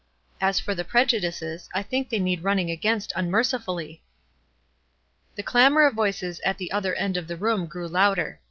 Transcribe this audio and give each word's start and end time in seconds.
As 0.41 0.59
for 0.59 0.73
the 0.73 0.83
prejudices, 0.83 1.69
I 1.75 1.83
think 1.83 2.09
they 2.09 2.17
need 2.17 2.43
running 2.43 2.71
against 2.71 3.13
unmercifully." 3.15 4.01
The 5.35 5.43
clamor 5.43 5.83
of 5.85 5.93
voices 5.93 6.39
at 6.39 6.57
the 6.57 6.71
other 6.71 6.95
end 6.95 7.17
of 7.17 7.27
the 7.27 7.37
room 7.37 7.67
grew 7.67 7.87
louder. 7.87 8.39